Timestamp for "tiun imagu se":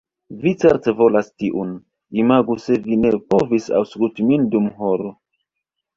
1.43-2.77